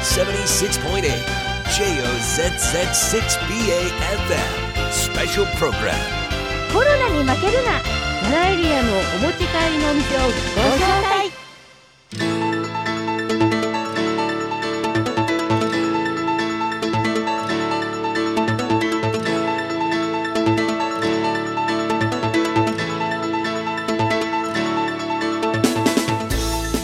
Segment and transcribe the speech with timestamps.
[0.00, 0.80] 76.8
[1.68, 2.00] JOZZ6BAFM
[4.90, 5.94] Special Program.
[6.72, 7.82] コロナに負けるな。
[8.22, 11.30] 奈良エリアのお持ち帰りのお店をご紹介。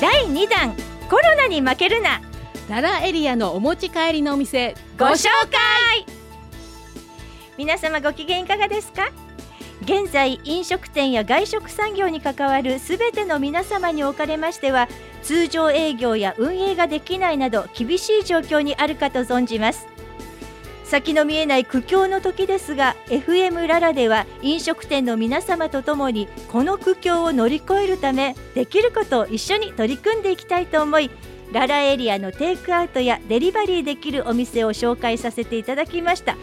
[0.01, 0.77] 第2弾。
[1.09, 2.21] コロナに負けるな。
[2.69, 6.05] 奈良エリアのお持ち帰りのお店ご紹介。
[7.57, 9.11] 皆様ご機嫌いかがですか？
[9.83, 14.89] 現在飲食店や外食産業に関わるすべての皆様におかれましては
[15.23, 19.87] 通常営業や運営ができないなど厳しい状況にあるかと存じます。
[20.83, 31.11] 先の見えない苦境の時ですが FM ララでは飲食店の皆様とともにこの苦境を乗り越えるためできることを一緒に取り組んでいきたいと思い
[31.53, 36.37] ララエリアのテイクアウトやデリバリーできるお店を紹介させていただきました。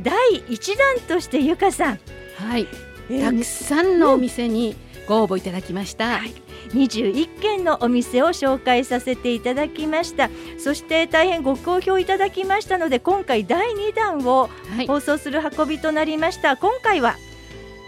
[0.00, 0.16] 第
[0.48, 2.00] 1弾としてゆかさん。
[2.36, 2.66] はい。
[3.10, 6.34] えーたくさんのお店にご応募いただきました、はい。
[6.70, 10.28] 21軒のお店を紹介させていただきました。
[10.58, 14.86] そして大変ご好評いただきましたので今回第2弾をはい。
[14.86, 16.56] 放送する運びとなりました。
[16.56, 17.16] 今回は？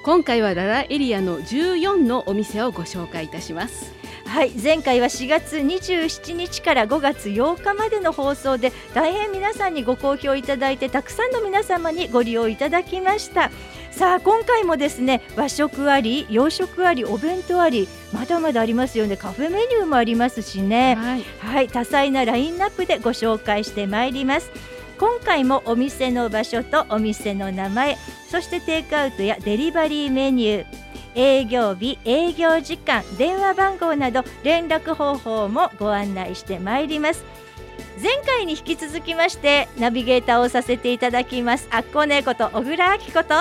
[0.03, 3.93] 今回は奈良エリアの14のお店をご紹介いたします
[4.31, 13.51] はい前回は4月27日から5月8日までの放送で大変皆さんにご好評いただいてたくさんの皆様にご利用いただきました。
[13.91, 19.17] さあ今回もですね和食あり洋食ありお弁当ありまだまだありますよね。
[19.17, 20.95] カフェメニューもありますしね。
[20.95, 21.25] はい。
[21.41, 24.53] はい、多彩なラインナップでご紹介してまいります。
[25.01, 27.99] 今回もお店の場所とお店の名前、
[28.31, 37.25] そしてテイクアウトやデリバリーメニュー、営業日、営業時間、電話番号など連絡方法もご案内してまいります。
[38.03, 41.69] 前回に引き続きましてナビゲーターをさせていただきます。
[41.71, 43.35] あっこねこと小倉明子と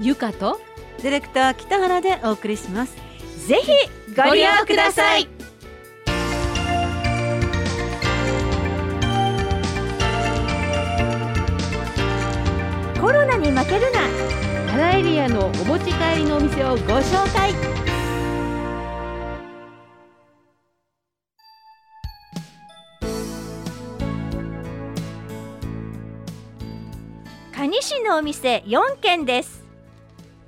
[0.00, 0.60] ゆかと
[1.02, 2.96] ディレクター北原でお送りします
[3.46, 3.72] ぜひ
[4.16, 5.28] ご利用ください。
[13.00, 14.00] コロナに負けるな。
[14.74, 15.78] 奈良エリアのお持
[16.16, 17.52] りのお店をご紹介。
[27.52, 29.64] 蟹市のお店4軒です。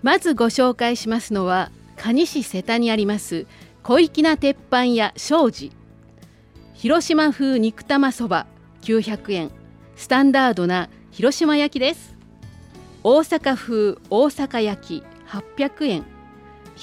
[0.02, 3.46] まずご紹介しますのは蟹市瀬田にあります
[3.82, 5.72] 小粋な鉄板屋庄司。
[6.74, 8.46] 広島風肉玉そば
[8.82, 9.50] 900円。
[9.96, 12.14] スタンダードな広島焼きです。
[13.02, 15.15] 大阪風大阪焼き。
[15.28, 16.04] 800円。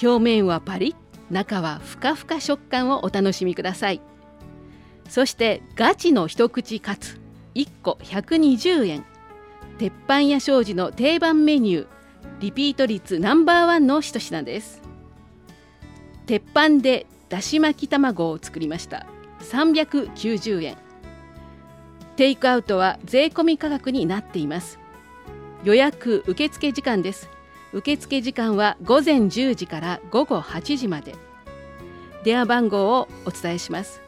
[0.02, 4.00] 表面はパリッ中はふかふか食感をお楽しみください。
[5.08, 7.20] そしてガチの一口カツ
[7.54, 9.04] 1個120円。
[9.78, 11.86] 鉄板屋庄司の定番メニュー
[12.40, 14.82] リピート率ナンバーワンの一品です。
[16.26, 19.06] 鉄板でだし巻き卵を作りました。
[19.40, 20.76] 390円。
[22.16, 24.78] テイクアウトは税込み価格になっています。
[25.64, 27.28] 予約受付時間です。
[27.74, 31.14] 受付時間は午前10時から午後8時まで。
[32.22, 34.00] 電話番号をお伝えします。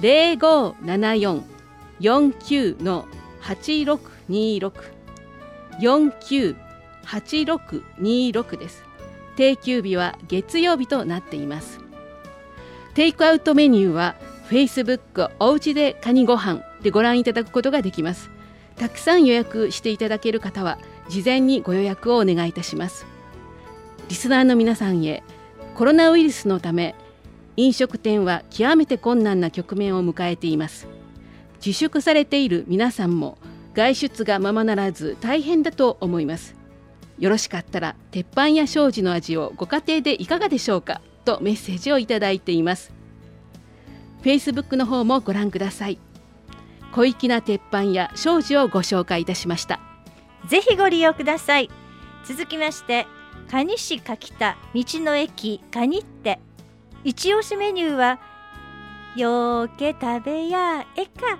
[0.00, 3.06] 0574-49の
[3.42, 4.72] 8626
[5.80, 6.56] 49
[7.04, 8.84] 8626です。
[9.36, 11.80] 定休日は月曜日となっています。
[12.94, 14.16] テイクアウトメニューは
[14.48, 18.30] Facebook おうちでカニご飯でご覧いただくことができます。
[18.76, 20.78] たくさん予約していただける方は
[21.10, 23.04] 事前にご予約をお願いいたします。
[24.08, 25.22] リスナーの皆さんへ
[25.74, 26.94] コロナウイルスのため
[27.56, 30.86] 飲食店は極めて困難な局面を迎えています。
[31.64, 33.36] 自粛されている皆さんも
[33.74, 36.54] 外出がままならず大変だと思います。
[37.18, 41.02] よろしかったら鉄板や庄司の味をご家庭でいかがでしょうか？
[41.24, 42.92] とメッセージをいただいています。
[44.22, 45.98] Facebook の方もご覧ください。
[46.92, 49.80] 小粋な鉄板や庄司をご紹介いたしました。
[50.46, 51.70] ぜひご利用ください。
[52.24, 53.06] 続きまして、
[53.48, 56.38] 蟹市柿田道の駅カニって
[57.02, 58.20] 一押しメニューは
[59.16, 61.38] よーけ食べやえか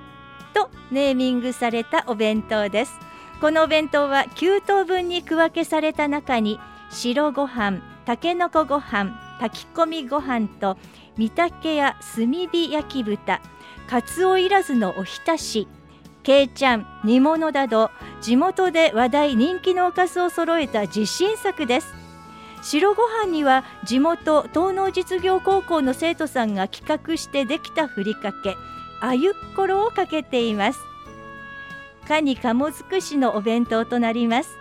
[0.52, 2.99] とネーミングされたお弁当です。
[3.41, 6.58] このお弁当は9等分に区分けされた中に
[6.91, 10.76] 白ご飯、たけのこご飯、炊き込みご飯と
[11.17, 13.41] 御嶽や炭火焼き豚、
[13.88, 15.69] かつおいらずのおひたし、
[16.31, 17.91] けいちゃん、煮物など
[18.21, 21.93] 地元で話題人気のおかずを揃えた自信作です。
[22.62, 28.55] 白ご飯には地元東農実業高校の生徒さんが企画してできたふりかけ
[29.00, 30.79] あゆっころをかけています。
[32.06, 34.56] かに鴨尽くしのお弁当となります。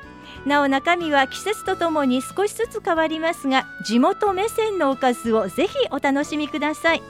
[0.48, 7.04] なお中身は季節とともに少しずつ変わりますが地元目線のおかずをぜひお楽しみください。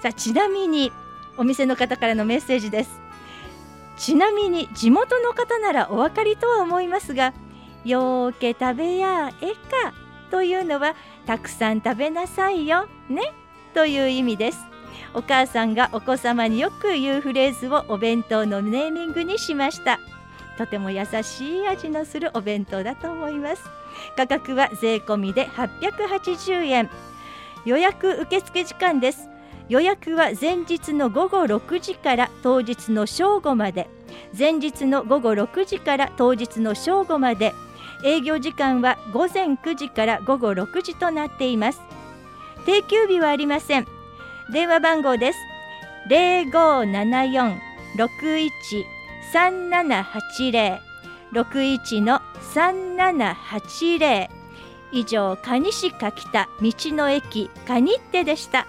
[0.00, 0.90] さあちなみに
[1.36, 3.00] お店の方からのメッセージです。
[3.96, 7.32] ちなみに地元の方ならお分かりとは思いますが
[7.84, 9.94] よーけ食べやえか
[10.30, 10.96] というのは
[11.26, 13.32] たくさん食べなさいよね
[13.72, 14.58] という意味です。
[15.12, 20.00] お母さんがお子様によく言うフレーズをお弁当のネーミングにしました。
[20.58, 23.62] とても優しい味のするお弁当だと思います。
[24.16, 26.90] 価格は税込みで880円。
[27.64, 29.28] 予約受付時間です。
[29.68, 33.88] 予約は前日の午後6時から当日の正午まで。
[34.36, 37.54] 前日の午後6時から当日の正午まで。
[38.04, 41.80] 営業時間は午前9時から午後6時となっています。
[42.66, 43.86] 定休日はありません。
[44.52, 45.38] 電話番号です。
[49.32, 50.94] 0574-61-3780
[51.32, 52.20] 61の
[52.54, 54.28] 3780
[54.92, 58.68] 以上蟹市柿田道の駅カニってでした。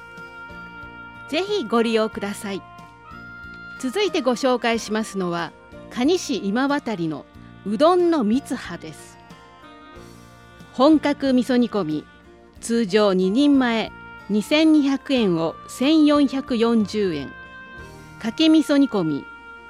[1.30, 2.62] ぜひご利用ください。
[3.80, 5.52] 続いてご紹介しますのは
[5.90, 7.26] 蟹市今渡りの
[7.66, 9.18] うどんの三葉です。
[10.74, 12.06] 本格味噌煮込み
[12.62, 13.92] 通常2人前
[14.30, 17.32] 2200円を1440円。
[18.22, 19.26] かけ味噌煮込み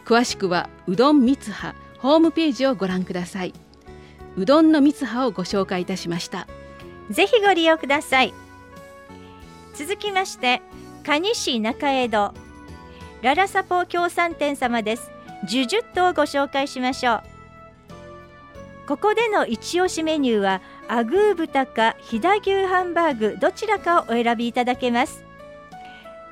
[0.06, 3.54] 詳しくはうどんみつはホームページをご覧ください。
[4.36, 6.48] うどんのみつはをご紹介いたしました。
[7.10, 8.34] ぜひご利用ください。
[9.76, 10.62] 続きまして
[11.04, 12.34] 蟹市中江戸
[13.24, 15.10] ララサポ協賛店様です。
[15.46, 17.24] ジュジュッとをご紹介しましょう。
[18.86, 25.24] ここでの一押しメニューはアグー豚か飛騨牛ハンバーグどちらかをお選びいただけます。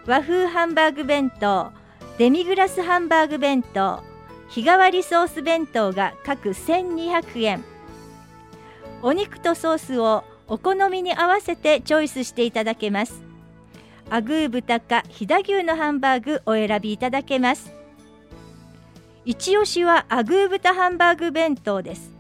[0.06, 1.72] 和風ハンバーグ弁当
[2.18, 4.04] デミグラスハンバーグ弁当
[4.50, 7.64] 日替わりソース弁当が各1200円。
[9.02, 13.31] お肉とソースをお好みに合わせてチョイスしていただけます。
[14.14, 17.74] アグー豚か飛騨牛のハンバーグお選びいただけます。
[19.24, 22.12] 一押しはアグー豚ハンバーグ弁当です。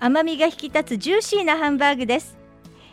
[0.00, 2.38] 甘みが引き立つジューシーなハンバーグです。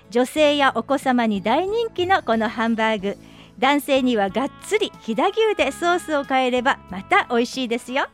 [0.09, 3.17] 女性やお子様に大人気のこのハンバーグ。
[3.57, 8.07] 男性にはがっつり飛騨牛でソースを変えればまた美味しいですよ。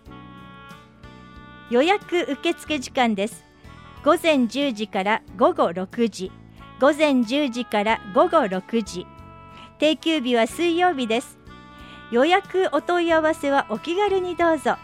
[1.71, 3.43] 予約受付時間です。
[4.05, 6.31] 午前10時から午後6時。
[6.79, 9.07] 午前10時から午後6時。
[9.81, 11.39] 定休日は水曜日です。
[12.11, 14.75] 予約お問い合わせはお気軽にどうぞ。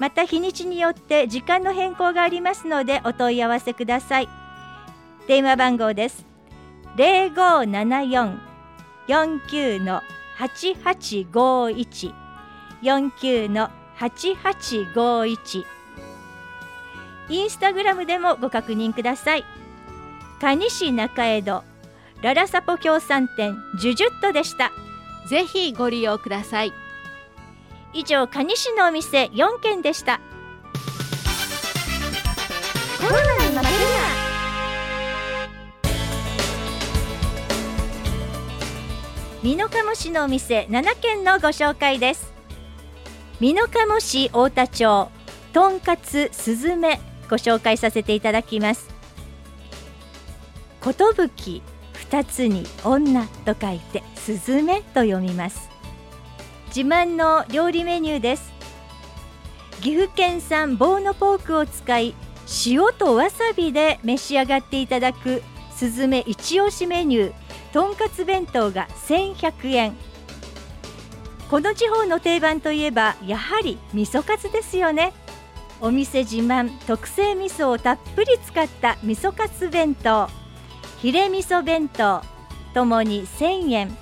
[0.00, 4.28] また日にちによって時間の変更がありますのでお問い合わせください。
[5.28, 6.26] 電話番号です。
[6.96, 8.36] 0574
[9.06, 10.02] 49の
[10.38, 12.12] 8851
[12.82, 13.70] 49の
[14.00, 15.64] 8851
[17.28, 19.44] インスタグラムでもご確認ください。
[20.40, 21.71] 蟹市中江戸。
[22.22, 24.70] ララサポ協賛店ジュジュットでした。
[25.26, 26.72] ぜひご利用ください。
[27.92, 30.20] 以上蟹市のお店4軒でした。
[33.00, 33.64] コロナに負けるな
[39.42, 42.32] 美濃加茂市のお店7軒のご紹介です。
[43.40, 45.10] 美濃加茂市太田町
[45.52, 48.88] とんかつすずめご紹介させていただきます。
[50.80, 51.62] ことぶき
[52.12, 55.70] 二つに女と書いてすずめと読みます。
[56.66, 58.52] 自慢の料理メニューです。
[59.80, 62.14] 岐阜県産ボーノポークを使い
[62.66, 65.42] 塩とわさびで召し上がっていただく
[65.74, 67.32] すずめ一押しメニュー。
[67.72, 69.94] とんかつ弁当が1100円。
[71.48, 75.14] この地方の定番といえばやはり味噌カツですよね。
[75.80, 80.41] お店自慢特製味噌をたっぷり使った味噌カツ弁当。
[81.02, 82.22] ヒレ味噌弁当
[82.74, 83.98] ともに1000円。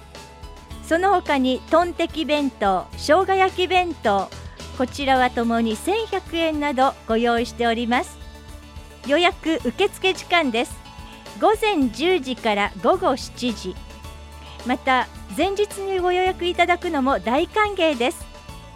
[0.87, 4.29] その他にトンテキ弁当生姜焼き弁当
[4.77, 8.19] こちらはともに1100円などご用意しております。
[9.07, 10.77] 予約受付時間です。
[11.41, 13.75] 午前10時から午後7時。
[14.67, 18.27] また前日にご予約いただくのも大歓迎です。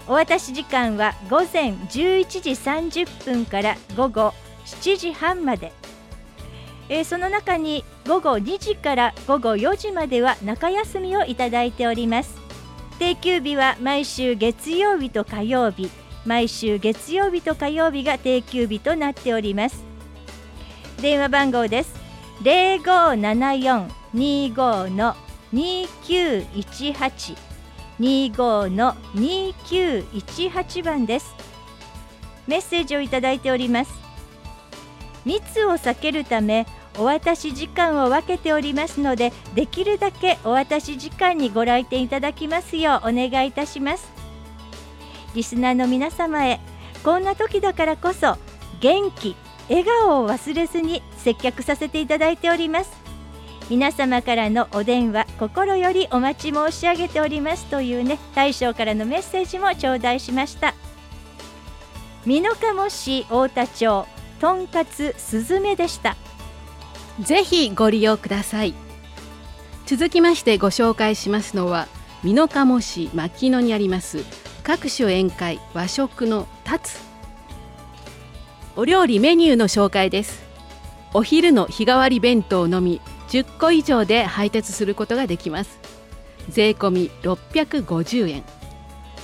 [0.09, 4.33] お渡し時間は午前11時30分から午後
[4.65, 5.75] 7時半まで、
[6.89, 12.37] えー、その中に午後2時から午後4時までは中休みをいただいております。
[12.99, 15.91] 定休日は毎週月曜日と火曜日。
[16.25, 19.85] 毎週月曜日と火曜日が定休日となっております。
[21.01, 21.95] 電話番号です。
[22.43, 25.15] 0574-25の
[25.53, 27.37] 2918
[28.01, 31.35] 25の2918番です。
[32.47, 34.04] メッセージをいただいております。
[35.25, 36.67] 密を避けるため
[36.99, 44.13] お渡し時間を分けておりますのでできるだけお渡し時間にご来店いただきますようお願いいたします。
[45.35, 46.61] リスナーの皆様へ
[47.03, 48.37] こんな時だからこそ
[48.81, 49.35] 元気
[49.69, 52.93] 笑顔を忘れずに接客させていただいております。
[53.71, 57.65] 皆様からのお電話心よりお待ち申し上げております。
[57.67, 60.75] というね大将からのメッセージも頂戴しました。
[62.27, 64.07] 美濃加茂市太田町
[64.41, 66.17] とんかつすずめでした。
[67.21, 68.75] ぜひご利用ください。
[69.87, 71.89] 続きましてご紹介しますのは
[72.23, 74.25] 美濃加茂市牧野にあります
[74.63, 77.15] 各種宴会和食の立つ
[78.77, 80.43] お料理メニューの紹介です。
[81.13, 85.79] お昼の日替わり弁当のみ10個以上で配達することができます。
[86.49, 88.43] 税込み650円。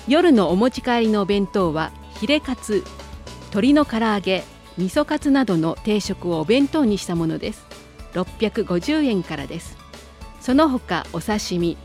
[0.06, 1.90] 夜のお持ち帰りのお弁当は
[2.20, 2.84] ヒレカツ
[3.46, 4.44] 鶏の唐揚げ
[4.78, 7.66] 味噌カツなどの定食をお弁当にしたものです。
[8.14, 9.76] 650円からです。
[10.40, 11.76] その他お刺身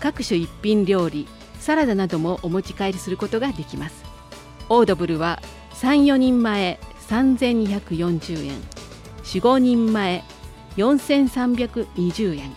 [0.00, 1.26] 各種一品料理
[1.58, 4.04] サラダなどもお持ち帰りすることができます。
[4.68, 5.40] オードブルは
[5.74, 8.60] 34人前3240円。
[9.22, 10.24] 45人前
[10.76, 12.52] 4320円。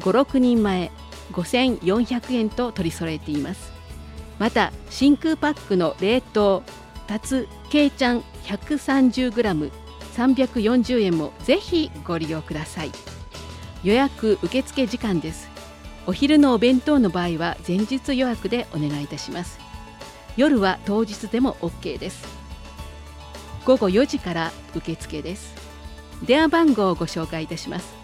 [0.00, 0.90] 56人前
[1.32, 3.72] 5400円と取り揃えています。
[4.38, 6.62] また真空パックの冷凍
[7.06, 12.92] タツケイちゃん 130g340 円もぜひご利用ください。
[13.84, 15.48] 予約受付時間です。
[16.06, 19.60] お昼のお弁当の場合は前日予約でお願いいたします。
[20.36, 22.26] 夜は当日でも OK です。
[23.64, 25.54] 午後4時から受付です。
[26.24, 27.94] 電話番号をご紹介いたします。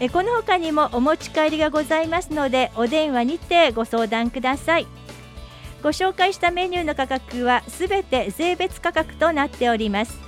[0.00, 4.86] えこの他にもお持ち帰りがございますのでお電話にてご相談ください。
[5.82, 10.23] ご紹介したメニューの価格はすべて税別価格となっております。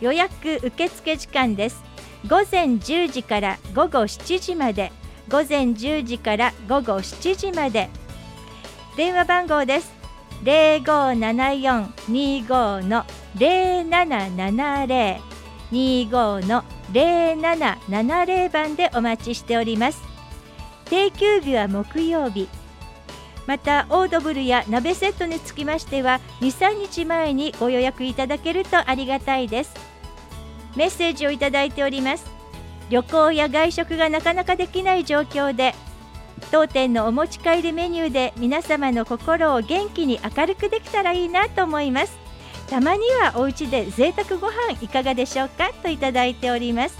[0.00, 1.82] 予約受付時間です。
[2.28, 4.92] 午前10時から午後7時まで。
[5.28, 7.88] 午前10時から午後7時まで。
[8.96, 9.94] 電話番号です。
[10.42, 13.04] 0574-25の
[13.36, 15.20] 0770
[15.72, 20.02] 25の0770番でお待ちしております。
[20.86, 22.48] 定休日は木曜日。
[23.46, 29.74] またオードブルや鍋セットにつきましては23日前にご予約いただけるとありがたいです。
[30.76, 32.24] メッセージをいただいております。
[32.90, 35.74] 旅行や外食がなかなかできない状況で
[36.50, 42.18] 当店のお持ち帰りメニューで皆様の心を元気に明るくできたらいいなと思います。
[42.68, 46.98] たまにはお家で贅沢ご飯いかがでしょうかといただいております。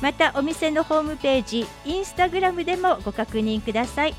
[0.00, 4.14] またお店のホームページインスタグラムでもご確認ください。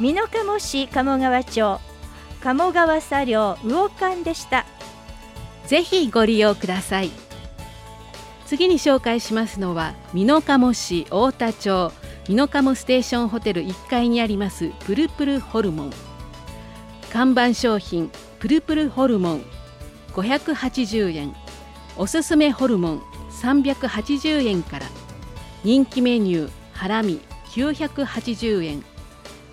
[0.00, 1.78] 美濃加茂市鴨川町
[2.42, 4.64] 鴨川茶寮魚館でした。
[5.66, 7.10] ぜひご利用ください。
[8.46, 11.92] 次に紹介しますのは美濃加茂市太田町
[12.26, 15.90] 美濃加茂ステーションホテル1階にありますプルプルホルモン。
[17.12, 19.44] 看板商品プルプルホルモン
[20.14, 21.34] 580円。
[21.98, 23.02] おすすめホルモン
[23.42, 24.86] 380円から。
[25.62, 28.89] 人気メニューハラミ980円。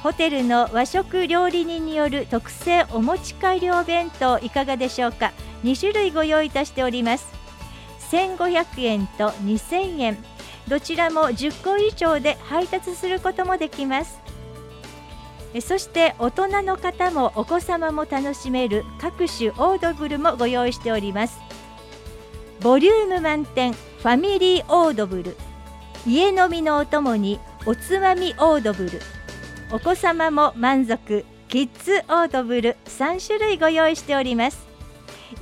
[0.03, 5.33] ホテルの和食料理人による特製お持ち帰りお弁当いかがでしょうか
[5.65, 7.27] ？2種類ご用意いたしております。
[8.11, 10.19] 1500円と2000円。
[10.69, 14.21] どちらも10個以上で配達することもできます。
[15.61, 21.41] そして大人の方もお子様も楽しめる各種オードブルもご用意しております。
[22.61, 25.37] ボリューム満点ファミリーオードブル。
[26.07, 29.01] 家飲みのお供におつまみオードブル。
[29.71, 31.27] お子様も満足。
[31.49, 34.67] キッズオードブル3種類ご用意しております。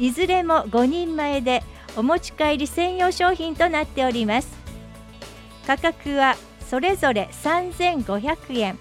[0.01, 1.63] いずれも5人前で
[1.97, 4.49] お持ち帰り専用商品となっております。
[5.65, 6.35] 価格は
[6.69, 8.79] それぞれ3500円。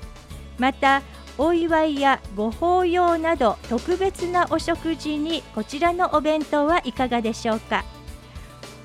[0.58, 1.03] また
[1.38, 7.86] お祝いやご法要など特別なお食事にこちらのお弁当はいかがでしょうか。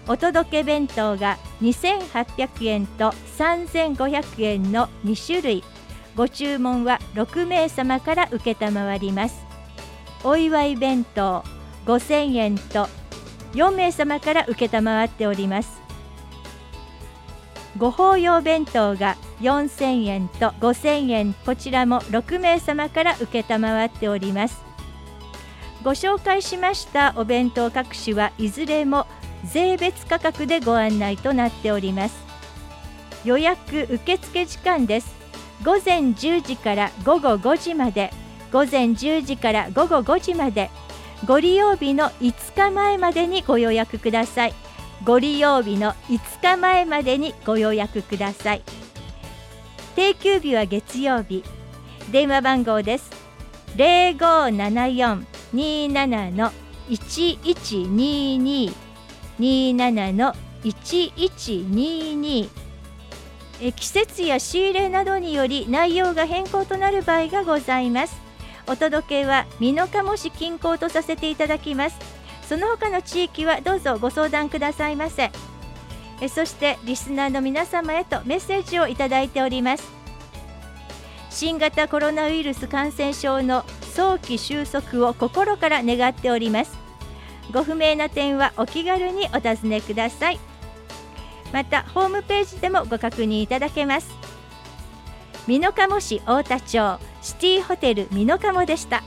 [0.07, 5.64] お届け弁当が2800円と3500円の2種類。
[6.16, 9.44] ご注文は6名様から承ります。
[10.25, 11.42] お祝い弁当
[11.87, 12.88] 5000円と
[13.53, 15.81] 4名様から承っております。
[17.79, 24.62] ご法要弁当が4000円と5000円こちらも6名様から承っております。
[25.83, 29.07] ご紹介しましたお弁当各種はいずれも
[29.44, 32.23] 税別価格でご案内となっております。
[33.25, 35.19] 予約受付時間です。
[35.64, 38.11] 午前10時から午後5時まで
[38.53, 40.70] 午前10時から午後5時まで
[41.27, 44.55] ご利用日の5日前までにご予約ください。
[45.05, 48.62] ご利用日の5日前までにご予約ください。
[49.96, 51.44] 定休日は月曜日。
[52.11, 53.11] 電話番号です。
[53.77, 56.51] 0574-27の
[56.88, 58.73] 1122
[59.38, 62.49] 27の1122
[63.62, 68.16] え季節や仕入れなどにより内容が変更となる場合がございます。
[68.66, 71.99] お届けは美濃加茂市近郊とさせていただきます。
[72.49, 75.31] その他の地域はどうぞご相談くださいませ。
[76.20, 79.90] えそしてリスナーの皆様へとメッセージをいただいております。
[81.31, 86.79] 新型コロナウイルス感染症の早期収束を心から願っております。
[87.53, 90.50] ご不明な点はお気軽にお尋ねください。
[91.53, 94.11] またホームページでもご確認いただけます。
[95.47, 99.03] 美濃加茂市太田町シティホテル美濃加茂でした。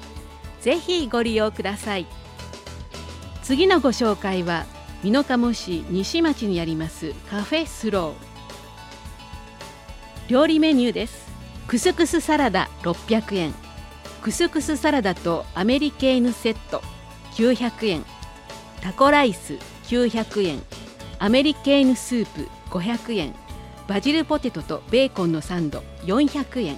[0.62, 2.06] ぜひご利用ください。
[3.44, 4.66] 次のご紹介は
[5.04, 8.14] 美濃加茂市西町にありますカフェスロー。
[10.30, 11.28] 料理メニューです。
[11.68, 13.54] クスクスサラダ600円。
[14.22, 16.82] クスクスサラダとアメリケーヌセット
[17.34, 18.06] 900円。
[18.82, 20.62] タコライス900円。
[21.24, 23.34] アメリケーヌスープ500円
[23.88, 26.78] バジルポテトとベーコンのサンド400円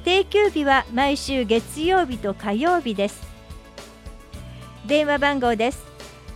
[0.04, 3.22] 定休日は毎週月曜日と火曜日です。
[4.86, 5.82] 電話番号です。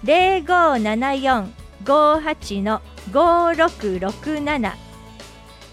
[0.05, 4.72] 0574-58の5667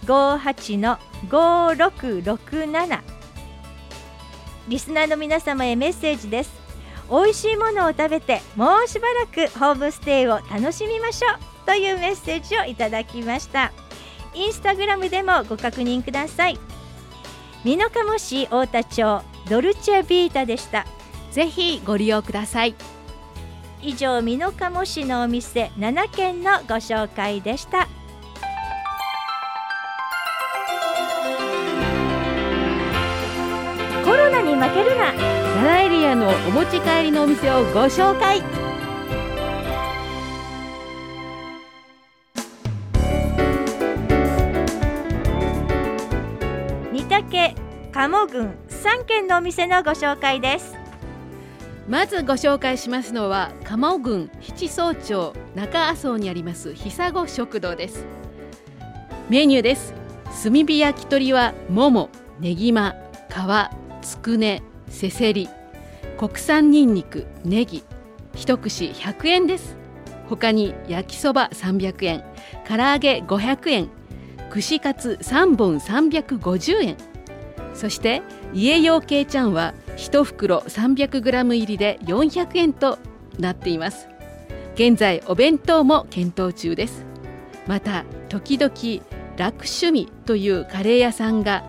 [0.06, 1.00] 58の
[1.30, 3.00] 5667
[4.68, 6.52] リスナーの皆様へメッセージです。
[7.10, 13.72] 美味しいものを食べてもうしばらくホームステイを楽しみましょうというメッセージをいただきました。
[14.36, 16.60] インスタグラムでもご確認ください。
[17.64, 20.86] 美濃加茂市太田町ドルチェビータでした。
[21.32, 22.76] ぜひご利用ください。
[23.82, 27.88] 以上美濃加茂市のお店7軒のご紹介でした。
[34.04, 35.14] コロナに負けるな。
[35.14, 38.42] 奈良エリアのお持ち帰りのお店をご紹介
[47.96, 50.76] 鴨郡3軒のお店のご紹介です。
[51.88, 58.06] まずご紹介しますのは鴨郡七総町中麻生にあります久子食堂です。
[59.30, 59.94] メニューです。
[60.44, 62.10] 炭火焼き鳥はもも、
[62.42, 62.96] ねぎま、
[63.30, 65.48] 皮、つくね、せせり
[66.18, 67.86] 国産にんにく、ネギ
[68.36, 69.78] 一串100円です。
[70.28, 72.26] 他に焼きそば300円
[72.68, 73.90] 唐揚げ500円
[74.50, 77.15] 串カツ3本350円。
[77.76, 82.98] そして家用系ちゃんは1袋 300g 入りで400円と
[83.38, 84.08] なっています。
[84.76, 87.06] 現在お弁当も検討中です。
[87.68, 88.74] また時々
[89.38, 91.64] 楽趣味というカレー屋さんが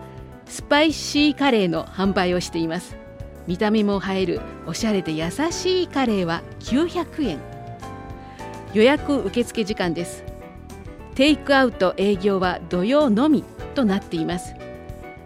[0.45, 2.95] スパイシーカレーの販売をしています。
[3.45, 7.39] 見た目も映えるおしゃれで優しいカレーは900円。
[8.73, 10.23] 予約受付時間です。
[11.15, 13.43] テイクアウト営業は土曜のみ
[13.73, 14.56] となっています。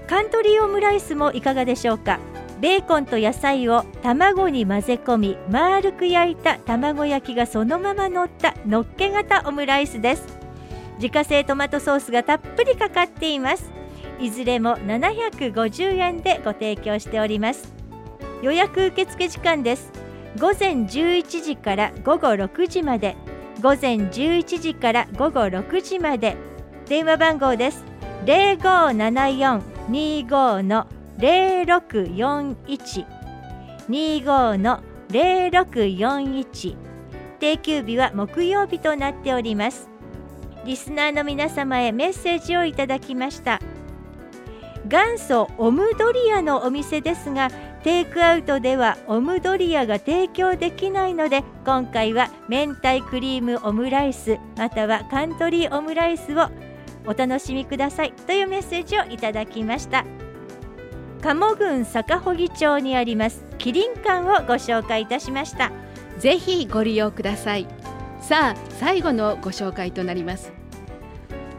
[0.08, 2.20] カントリーオムライスもいかがでしょうか？
[2.60, 10.45] ベーコンと野菜を卵に混ぜ込み丸く焼いた卵焼きがそのまま乗ったのっけ型オムライスです。
[10.96, 13.72] 自家製トマトソースがたっぷりかかっています。
[14.20, 17.74] いずれも750円でご提供しております。
[18.42, 19.92] 予約受付時間です。
[20.40, 23.16] 午前11時から午後6時まで。
[23.62, 26.36] 午前11時から午後6時まで。
[26.88, 27.86] 電話番号です。
[28.26, 33.06] 0574-25の0641
[33.90, 36.78] 25の0641
[37.40, 39.90] 定休日は木曜日となっております。
[40.66, 43.62] リスナーの皆様へメッセージをいただきました。
[44.88, 47.50] 元祖オムドリアのお店ですが
[47.84, 56.50] テイクアウトではオムドリアが提供できないので今回は明太クリームオムライスまたはカントリーオムライスを
[57.08, 60.06] お楽しみくださいというメッセージをいただきました。
[61.22, 65.72] 鴨郡坂穂町にありますキリン館をご紹介いたしました。
[66.20, 67.68] ぜひご利用ください。
[68.28, 70.52] さあ最後のご紹介となります。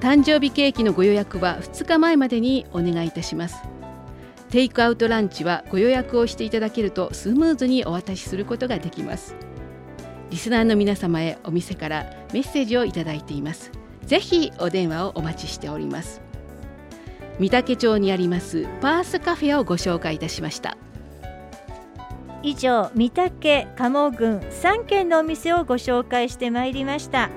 [0.00, 3.56] 誕生日ケーキのご予約は2日前までにお願いいたします。
[4.50, 9.34] テイクアウトランチはご予約をしていただけるとスムーズにお渡しすることができます。
[10.30, 13.72] リスナーの皆様へお店からメッセージをいただいています。
[14.04, 16.25] ぜひお電話をお待ちしております。
[17.38, 20.76] 御嶽町にありますパースカフェをご紹介いたしました。
[22.42, 27.28] 以上御嶽鴨郡3軒のお店をご紹介してまいりました。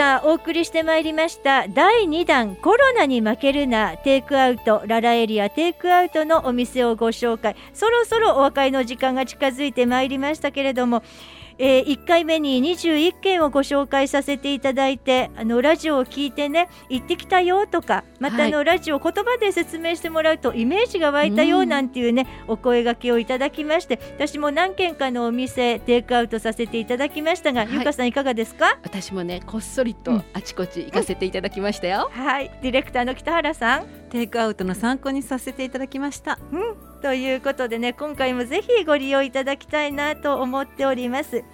[0.00, 1.68] さあお送りしてまいりました。
[1.68, 3.98] 第2弾コロナに負けるな。
[3.98, 4.82] テイクアウト。
[4.86, 7.54] ララエリアテイクアウトのお店をご紹介。
[7.74, 11.02] そろそろお別れの時間が近づいてまいりましたけれども
[11.62, 28.78] えー、1回目に21件をご紹介させていただいてあのラジオを聞いてね行ってきたよとかまたあの、はい、ラジオ言葉で説明してもらうとイメージが湧いたよなんていうね、うん、お声がけをいただきまして私も何軒かのお店テイクアウトさせていただきましたが、はい、ゆかさんいかがですか？
[28.82, 32.50] 私もねこっそりとあちこち行かせていただきましたよ、うん、はい。
[32.62, 37.00] ディレクターの北原さんテイクアウトの参考にさせていただきました、うん。
[37.00, 41.44] ということでね今回もぜひご利用いただきたいなと思っております、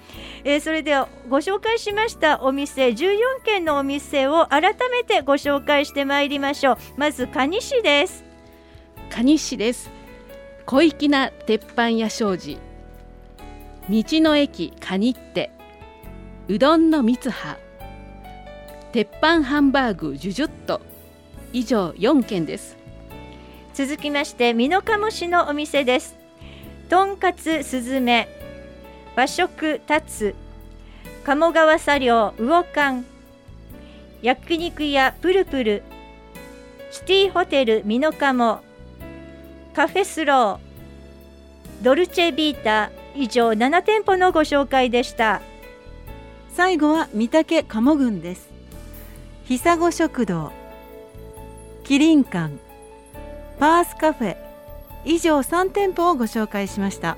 [0.43, 6.79] えー、それではご紹介しましたお店14軒のお店を改めてご紹介してまいりましょう。
[6.97, 8.25] まず蟹市です。
[9.11, 9.91] 蟹市です。
[10.65, 12.59] 小粋な鉄板や障子。
[13.89, 15.53] 道の駅カニって。
[16.49, 17.59] うどんのみつは
[18.93, 20.81] 鉄板ハンバーグジュジュッと
[21.53, 22.77] 以上4件です。
[23.75, 26.17] 続きまして美濃加茂市のお店です。
[26.89, 28.29] とんかつすずめ
[29.17, 30.35] 和食たつ
[31.25, 33.05] 鴨川茶寮魚館
[34.23, 35.83] 焼肉屋プルプル
[36.91, 38.61] シティホテル美濃加茂
[39.75, 45.43] カフェスロードルチェビータ以上7店舗のご紹介でした。
[46.55, 48.49] 最後は御嶽鴨郡です。
[49.45, 50.53] 久子食堂
[51.87, 52.53] キリン館
[53.61, 54.37] パースカフェ
[55.05, 57.17] 以上3店舗をご紹介しました。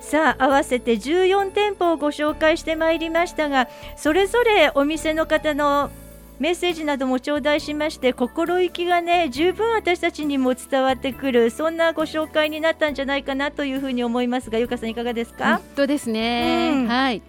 [0.00, 5.92] さあ合わせて14店舗をご紹介してまいりましたがそれぞれお店の方の
[6.40, 15.58] メッセージなども頂戴しまして心意気がね十分私たちにも伝わってくるそんなご紹介になったんじゃないかなというふうに思いますがゆかさんいかがですか？
[15.58, 16.88] 本当ですね、うん。
[16.88, 17.22] はい。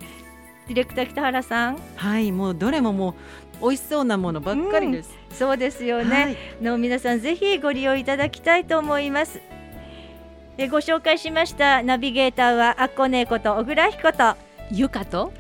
[0.68, 1.78] ディレクター北原さん。
[1.96, 3.12] はいもうどれもも
[3.62, 6.38] う美味しそうなものばっかりです、そうですよね、はい。
[6.62, 9.42] の皆さんぜひご利用いただきたいと思います。
[10.58, 14.36] えご紹介しましたナビゲーターはあっこねえこと小倉彦と
[14.72, 15.34] ゆかと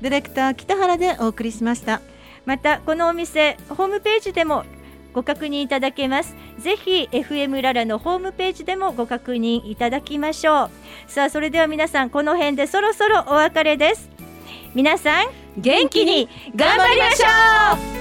[0.00, 2.00] ディレクター北原でお送りしました。
[2.46, 4.64] またこのお店ホームページでも
[5.12, 6.36] ご確認いただけます。
[6.58, 10.70] ぜひ FM ララのホームページでもご確認いただきましょう。
[11.10, 14.08] さあそれでは皆さんこの辺でそろそろお別れです。
[14.74, 15.26] 皆さん
[15.58, 17.99] 元気に頑張りましょう